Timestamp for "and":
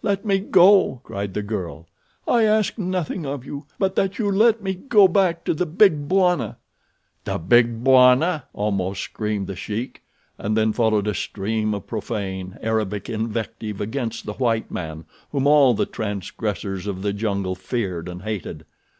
10.38-10.56, 18.08-18.22